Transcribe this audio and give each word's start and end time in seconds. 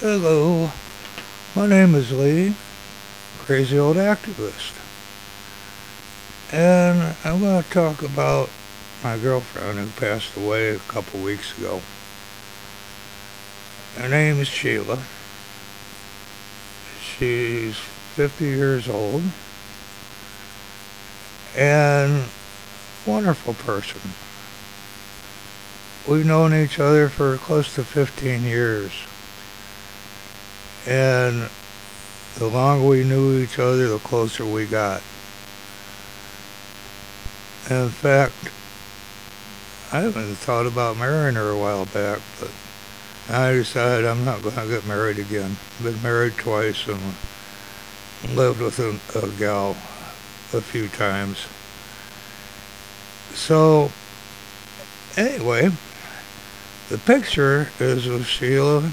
Hello, 0.00 0.70
my 1.56 1.66
name 1.66 1.96
is 1.96 2.12
Lee, 2.12 2.54
crazy 3.40 3.76
old 3.76 3.96
activist. 3.96 4.78
And 6.52 7.16
I'm 7.24 7.40
going 7.40 7.60
to 7.60 7.70
talk 7.70 8.00
about 8.02 8.48
my 9.02 9.18
girlfriend 9.18 9.80
who 9.80 9.88
passed 10.00 10.36
away 10.36 10.68
a 10.68 10.78
couple 10.78 11.18
weeks 11.18 11.58
ago. 11.58 11.82
Her 13.96 14.08
name 14.08 14.38
is 14.38 14.46
Sheila. 14.46 15.02
She's 17.00 17.74
50 17.74 18.44
years 18.44 18.88
old 18.88 19.24
and 21.56 22.28
wonderful 23.04 23.54
person. 23.54 24.12
We've 26.06 26.24
known 26.24 26.54
each 26.54 26.78
other 26.78 27.08
for 27.08 27.36
close 27.38 27.74
to 27.74 27.82
15 27.82 28.44
years. 28.44 28.92
And 30.86 31.48
the 32.36 32.46
longer 32.46 32.86
we 32.86 33.04
knew 33.04 33.38
each 33.38 33.58
other, 33.58 33.88
the 33.88 33.98
closer 33.98 34.44
we 34.44 34.66
got. 34.66 35.02
In 37.70 37.90
fact, 37.90 38.34
I 39.92 40.00
haven't 40.00 40.36
thought 40.36 40.66
about 40.66 40.96
marrying 40.96 41.34
her 41.34 41.50
a 41.50 41.58
while 41.58 41.86
back, 41.86 42.20
but 42.38 42.50
I 43.28 43.52
decided 43.52 44.06
I'm 44.06 44.24
not 44.24 44.42
going 44.42 44.54
to 44.54 44.68
get 44.68 44.86
married 44.86 45.18
again. 45.18 45.56
Been 45.82 46.02
married 46.02 46.34
twice 46.34 46.86
and 46.86 47.00
lived 48.34 48.60
with 48.60 48.78
a, 48.78 48.98
a 49.18 49.28
gal 49.38 49.76
a 50.52 50.60
few 50.60 50.88
times. 50.88 51.46
So, 53.34 53.90
anyway, 55.16 55.70
the 56.88 56.98
picture 56.98 57.68
is 57.78 58.06
of 58.06 58.26
Sheila 58.26 58.90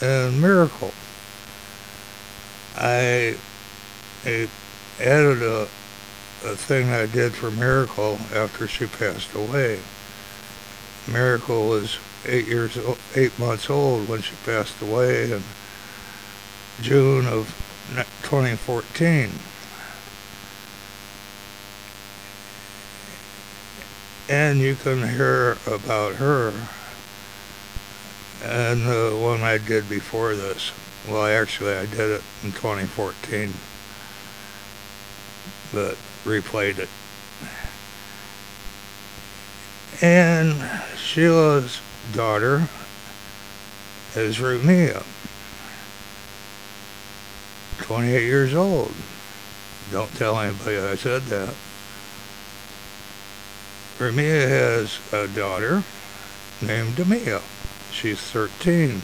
and 0.00 0.40
Miracle. 0.40 0.92
I, 2.80 3.34
I 4.24 4.48
added 5.00 5.42
a, 5.42 5.62
a 6.44 6.54
thing 6.54 6.90
I 6.90 7.06
did 7.06 7.34
for 7.34 7.50
Miracle 7.50 8.18
after 8.32 8.68
she 8.68 8.86
passed 8.86 9.34
away. 9.34 9.80
Miracle 11.08 11.68
was 11.68 11.98
eight 12.24 12.46
years, 12.46 12.78
eight 13.16 13.36
months 13.36 13.68
old 13.68 14.08
when 14.08 14.22
she 14.22 14.36
passed 14.44 14.80
away 14.80 15.32
in 15.32 15.42
June 16.80 17.26
of 17.26 17.52
2014. 18.22 19.30
And 24.28 24.60
you 24.60 24.76
can 24.76 25.08
hear 25.08 25.56
about 25.66 26.16
her 26.16 26.52
and 28.44 28.86
the 28.86 29.18
one 29.20 29.40
I 29.40 29.58
did 29.58 29.88
before 29.88 30.36
this. 30.36 30.70
Well, 31.08 31.24
actually, 31.24 31.72
I 31.72 31.86
did 31.86 32.10
it 32.10 32.22
in 32.44 32.52
2014, 32.52 33.54
but 35.72 35.96
replayed 36.24 36.78
it. 36.78 36.90
And 40.02 40.54
Sheila's 40.98 41.80
daughter 42.12 42.68
is 44.14 44.36
Rumia, 44.36 45.02
28 47.78 48.22
years 48.22 48.54
old. 48.54 48.92
Don't 49.90 50.14
tell 50.14 50.38
anybody 50.38 50.76
I 50.76 50.94
said 50.94 51.22
that. 51.22 51.54
Rumia 53.98 54.46
has 54.46 55.00
a 55.10 55.26
daughter 55.26 55.82
named 56.60 56.96
Demia. 56.96 57.40
She's 57.90 58.20
13. 58.20 59.00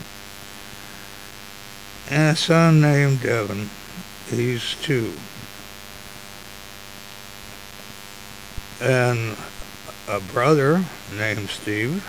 And 2.09 2.35
a 2.35 2.35
son 2.35 2.81
named 2.81 3.21
Devin. 3.21 3.69
He's 4.29 4.75
two. 4.81 5.13
And 8.81 9.37
a 10.07 10.19
brother 10.19 10.85
named 11.15 11.49
Steve. 11.49 12.05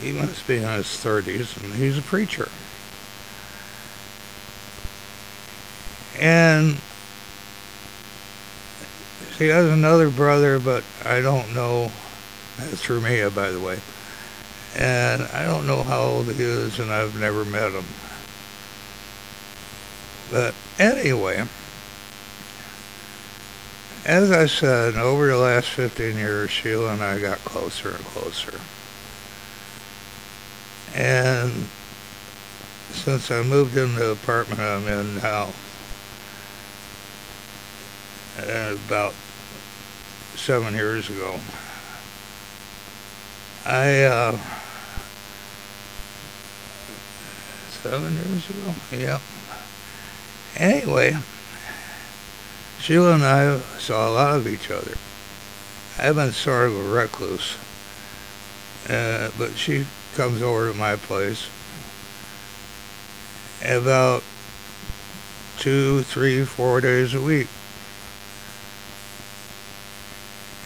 He 0.00 0.12
must 0.12 0.46
be 0.46 0.56
in 0.56 0.62
his 0.62 0.86
30s, 0.86 1.62
and 1.62 1.74
he's 1.74 1.98
a 1.98 2.02
preacher. 2.02 2.48
And 6.20 6.78
he 9.38 9.48
has 9.48 9.66
another 9.66 10.10
brother, 10.10 10.58
but 10.58 10.84
I 11.04 11.20
don't 11.20 11.54
know. 11.54 11.84
Uh, 12.58 12.66
That's 12.66 12.86
Rumia, 12.86 13.34
by 13.34 13.50
the 13.50 13.60
way 13.60 13.78
and 14.76 15.22
I 15.22 15.44
don't 15.44 15.66
know 15.66 15.82
how 15.82 16.02
old 16.02 16.26
he 16.26 16.42
is, 16.42 16.78
and 16.78 16.92
I've 16.92 17.18
never 17.18 17.44
met 17.44 17.72
him. 17.72 17.84
But 20.30 20.54
anyway, 20.78 21.46
as 24.04 24.30
I 24.30 24.46
said, 24.46 24.96
over 24.96 25.26
the 25.28 25.36
last 25.36 25.68
15 25.68 26.16
years, 26.16 26.50
Sheila 26.50 26.92
and 26.92 27.02
I 27.02 27.18
got 27.18 27.38
closer 27.38 27.90
and 27.90 28.04
closer. 28.06 28.58
And 30.94 31.66
since 32.90 33.30
I 33.30 33.42
moved 33.42 33.76
in 33.76 33.94
the 33.94 34.10
apartment 34.10 34.60
I'm 34.60 34.86
in 34.86 35.18
now, 35.18 35.50
about 38.38 39.14
seven 40.36 40.74
years 40.74 41.10
ago, 41.10 41.38
I 43.66 44.04
uh, 44.04 44.38
seven 47.82 48.14
years 48.14 48.50
ago. 48.50 48.74
Yep. 48.92 49.20
Anyway, 50.58 51.16
Sheila 52.80 53.14
and 53.14 53.24
I 53.24 53.60
saw 53.78 54.08
a 54.08 54.10
lot 54.10 54.34
of 54.34 54.48
each 54.48 54.72
other. 54.72 54.96
I've 55.96 56.16
been 56.16 56.32
sort 56.32 56.66
of 56.66 56.76
a 56.76 56.82
recluse, 56.82 57.56
uh, 58.88 59.30
but 59.38 59.56
she 59.56 59.86
comes 60.16 60.42
over 60.42 60.72
to 60.72 60.76
my 60.76 60.96
place 60.96 61.48
about 63.64 64.24
two, 65.58 66.02
three, 66.02 66.44
four 66.44 66.80
days 66.80 67.14
a 67.14 67.20
week. 67.20 67.48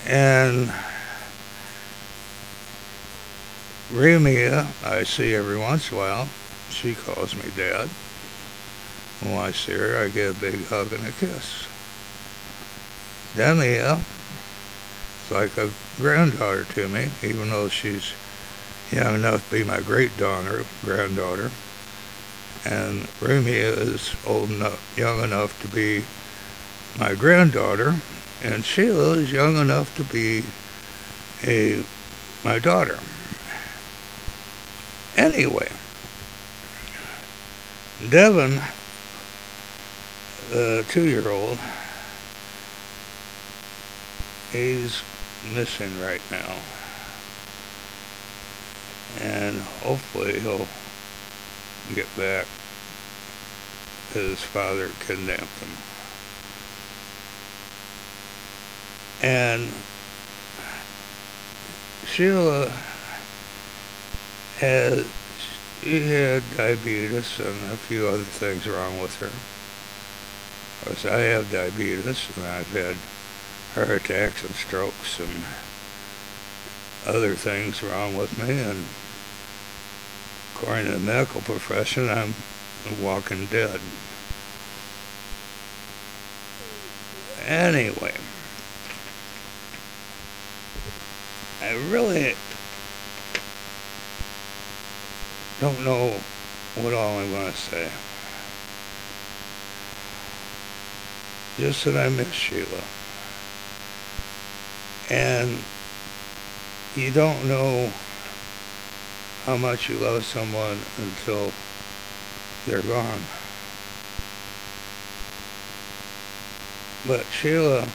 And 0.07 0.73
Remia, 3.91 4.67
I 4.85 5.03
see 5.03 5.35
every 5.35 5.59
once 5.59 5.91
in 5.91 5.99
a 5.99 6.01
while. 6.01 6.29
She 6.71 6.95
calls 6.95 7.35
me 7.35 7.51
Dad. 7.55 7.91
When 9.23 9.39
I 9.39 9.53
see 9.53 9.73
her, 9.73 10.03
I 10.03 10.09
give 10.09 10.37
a 10.37 10.51
big 10.51 10.67
hug 10.67 10.93
and 10.93 11.07
a 11.07 11.13
kiss. 11.13 11.67
Demia 13.35 14.01
is 15.25 15.31
like 15.31 15.57
a 15.57 15.71
granddaughter 15.97 16.65
to 16.75 16.89
me, 16.89 17.09
even 17.23 17.51
though 17.51 17.69
she's 17.69 18.13
young 18.91 19.15
enough 19.15 19.49
to 19.49 19.59
be 19.59 19.65
my 19.65 19.81
great 19.81 20.17
daughter, 20.17 20.65
granddaughter. 20.85 21.51
And 22.65 23.03
Rumia 23.21 23.77
is 23.79 24.15
old 24.27 24.51
enough, 24.51 24.99
young 24.99 25.23
enough 25.23 25.61
to 25.63 25.69
be 25.69 26.05
my 26.99 27.15
granddaughter, 27.15 27.97
and 28.43 28.65
Sheila 28.65 29.19
is 29.19 29.33
young 29.33 29.57
enough 29.57 29.97
to 29.97 30.05
be 30.05 30.45
a 31.45 31.85
my 32.45 32.59
daughter. 32.59 32.99
Anyway, 35.17 35.69
Devin, 38.09 38.61
the 40.53 40.85
two-year-old, 40.91 41.59
he's 44.53 45.03
missing 45.55 45.91
right 46.01 46.21
now. 46.31 46.57
And 49.21 49.59
hopefully 49.83 50.39
he'll 50.41 50.67
get 51.95 52.07
back. 52.17 52.47
His 54.13 54.41
father 54.41 54.91
kidnapped 55.07 55.41
him. 55.41 55.71
And 59.23 59.69
Sheila 62.07 62.71
had 64.59 65.05
she 65.83 66.01
had 66.01 66.43
diabetes 66.57 67.41
and 67.41 67.73
a 67.73 67.77
few 67.77 68.07
other 68.07 68.23
things 68.23 68.69
wrong 68.69 69.01
with 69.01 69.19
her. 69.21 69.31
Of 70.83 70.89
course, 70.89 71.05
I 71.05 71.21
have 71.21 71.53
diabetes 71.53 72.27
and 72.37 72.45
I've 72.45 72.67
had 72.73 72.97
heart 73.75 74.03
attacks 74.03 74.43
and 74.43 74.53
strokes 74.57 75.21
and 75.21 75.45
other 77.07 77.37
things 77.37 77.85
wrong 77.85 78.17
with 78.17 78.37
me 78.37 78.59
and 78.59 78.85
according 80.55 80.87
to 80.87 80.93
the 80.93 80.99
medical 80.99 81.41
profession 81.41 82.09
I'm 82.09 82.35
a 82.91 83.01
walking 83.01 83.47
dead. 83.47 83.79
Anyway, 87.47 88.15
I 91.63 91.75
really 91.91 92.35
don't 95.61 95.85
know 95.85 96.17
what 96.75 96.93
all 96.93 97.19
I 97.19 97.31
want 97.31 97.55
to 97.55 97.61
say. 97.61 97.89
Just 101.59 101.85
that 101.85 101.97
I 101.97 102.09
miss 102.09 102.33
Sheila. 102.33 102.83
And 105.11 105.59
you 106.97 107.11
don't 107.11 107.47
know 107.47 107.93
how 109.45 109.57
much 109.57 109.89
you 109.89 109.97
love 109.97 110.25
someone 110.25 110.79
until 110.99 111.53
they're 112.67 112.83
gone. 112.83 113.21
But 117.07 117.27
Sheila 117.27 117.89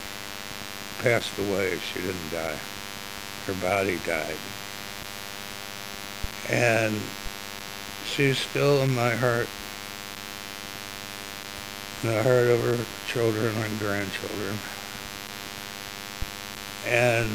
passed 1.01 1.37
away. 1.39 1.77
She 1.79 2.01
didn't 2.01 2.29
die. 2.31 2.57
Her 3.45 3.53
body 3.61 3.97
died. 4.05 4.35
And 6.49 6.99
she's 8.05 8.37
still 8.37 8.81
in 8.83 8.93
my 8.93 9.11
heart, 9.11 9.47
the 12.07 12.23
heart 12.23 12.47
of 12.47 12.61
her 12.63 12.77
children 13.11 13.55
and 13.55 13.79
grandchildren. 13.79 14.57
And 16.87 17.29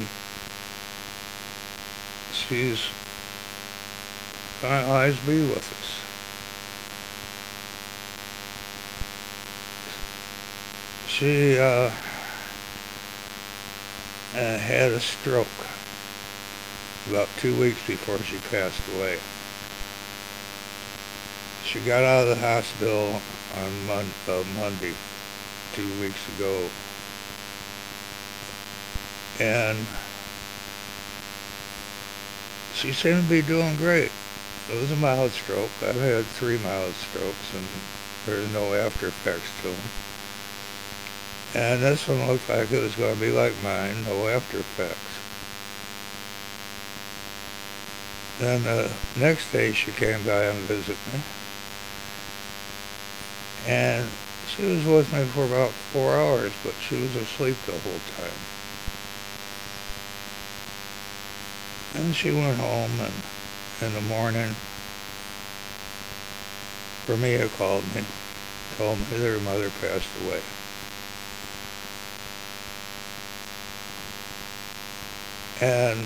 she's 2.32 2.88
to 4.62 4.86
always 4.86 5.19
be 5.20 5.40
with 5.40 5.58
us. 5.58 5.98
She 11.08 11.58
uh, 11.58 11.90
uh, 14.34 14.58
had 14.58 14.92
a 14.92 15.00
stroke 15.00 15.48
about 17.10 17.28
two 17.38 17.58
weeks 17.60 17.84
before 17.86 18.19
she 18.19 18.38
passed 18.50 18.80
away. 18.96 19.19
She 21.72 21.80
got 21.80 22.04
out 22.04 22.24
of 22.24 22.28
the 22.28 22.46
hospital 22.46 23.19
on 23.56 23.86
Mon- 23.86 24.14
uh, 24.28 24.44
Monday, 24.58 24.92
two 25.72 25.88
weeks 26.02 26.20
ago, 26.36 26.69
and 29.40 29.78
she 32.74 32.92
seemed 32.92 33.22
to 33.22 33.28
be 33.30 33.40
doing 33.40 33.74
great. 33.76 34.10
It 34.70 34.80
was 34.82 34.92
a 34.92 34.96
mild 34.96 35.30
stroke. 35.30 35.70
I've 35.80 35.98
had 35.98 36.26
three 36.26 36.58
mild 36.58 36.92
strokes, 36.92 37.54
and 37.54 37.66
there's 38.26 38.52
no 38.52 38.74
after 38.74 39.06
effects 39.06 39.48
to 39.62 39.69
them. 39.69 39.80
And 41.54 41.82
this 41.82 42.06
one 42.06 42.26
looked 42.26 42.50
like 42.50 42.70
it 42.70 42.82
was 42.82 42.94
going 42.96 43.14
to 43.14 43.20
be 43.20 43.32
like 43.32 43.54
mine, 43.64 44.04
no 44.04 44.28
after 44.28 44.58
effects. 44.58 44.98
Then 48.40 48.62
the 48.62 48.92
next 49.19 49.50
day 49.52 49.72
she 49.72 49.90
came 49.92 50.22
by 50.24 50.44
and 50.44 50.58
visited 50.69 50.98
me. 51.14 51.20
And 53.67 54.09
she 54.49 54.64
was 54.64 54.85
with 54.85 55.12
me 55.12 55.25
for 55.25 55.44
about 55.44 55.70
four 55.70 56.17
hours, 56.17 56.53
but 56.64 56.75
she 56.87 56.97
was 56.97 57.14
asleep 57.17 57.56
the 57.67 57.73
whole 57.73 58.00
time. 58.17 58.32
And 61.94 62.14
she 62.14 62.31
went 62.31 62.59
home 62.59 62.91
and 63.00 63.12
in 63.82 63.93
the 63.94 64.00
morning, 64.03 64.55
Ramia 67.06 67.49
called 67.56 67.85
me, 67.94 68.03
told 68.79 68.99
me 68.99 69.05
that 69.11 69.19
her 69.19 69.41
mother 69.41 69.70
passed 69.81 70.08
away. 70.25 70.41
And 75.61 76.00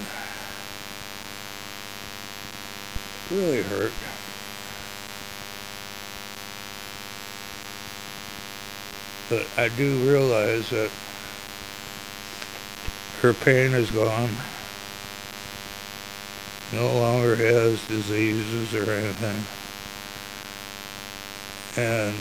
it 3.14 3.34
really 3.34 3.62
hurt. 3.62 3.92
But 9.28 9.46
I 9.56 9.68
do 9.70 9.96
realize 10.08 10.70
that 10.70 10.90
her 13.22 13.32
pain 13.32 13.72
is 13.72 13.90
gone. 13.90 14.30
No 16.72 16.86
longer 16.94 17.34
has 17.34 17.84
diseases 17.88 18.74
or 18.74 18.90
anything. 18.92 19.42
And 21.76 22.14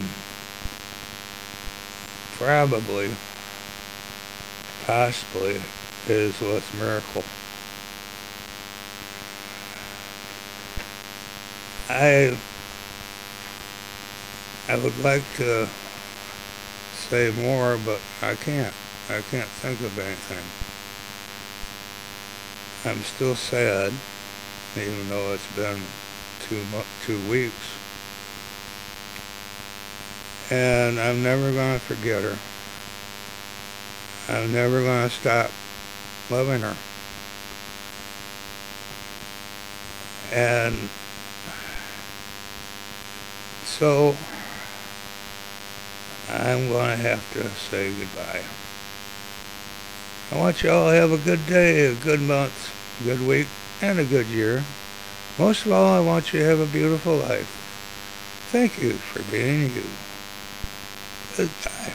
probably, 2.38 3.12
possibly, 4.86 5.62
is 6.08 6.34
what's 6.42 6.74
miracle. 6.74 7.24
I 11.88 12.36
I 14.68 14.76
would 14.78 14.98
like 15.04 15.24
to 15.36 15.70
say 17.16 17.32
more, 17.42 17.80
but 17.86 18.02
I 18.22 18.36
can't. 18.36 18.74
I 19.08 19.22
can't 19.32 19.48
think 19.48 19.80
of 19.80 19.98
anything. 19.98 20.44
I'm 22.92 23.02
still 23.04 23.36
sad, 23.36 23.94
even 24.76 25.08
though 25.08 25.34
it's 25.34 25.56
been 25.56 25.80
two 26.50 26.62
two 27.06 27.30
weeks, 27.30 27.54
and 30.52 31.00
I'm 31.00 31.24
never 31.24 31.54
going 31.54 31.80
to 31.80 31.86
forget 31.86 32.22
her. 32.22 32.38
I'm 34.28 34.52
never 34.52 34.84
going 34.84 35.10
to 35.10 35.16
stop 35.16 35.52
loving 36.30 36.62
her. 36.62 36.76
And 40.34 40.76
so 43.64 44.18
I'm 46.36 46.70
going 46.70 46.90
to 46.90 46.96
have 46.98 47.34
to 47.34 47.50
say 47.50 47.92
goodbye. 47.92 48.44
I 50.32 50.40
want 50.40 50.64
you 50.64 50.72
all 50.72 50.90
to 50.90 50.96
have 50.96 51.12
a 51.12 51.18
good 51.18 51.46
day, 51.46 51.86
a 51.86 51.96
good 51.96 52.22
month, 52.22 52.74
a 53.02 53.04
good 53.06 53.26
week, 53.26 53.48
and 53.82 54.00
a 54.00 54.06
good 54.06 54.28
year. 54.28 54.64
Most 55.38 55.66
of 55.66 55.72
all, 55.72 55.94
I 55.94 56.00
want 56.00 56.34
you 56.34 56.40
to 56.40 56.46
have 56.46 56.60
a 56.60 56.66
beautiful 56.66 57.16
life. 57.16 57.48
Thank 58.52 58.82
you 58.82 58.94
for 58.94 59.22
being 59.32 59.74
you. 59.74 59.84
Goodbye. 61.38 61.94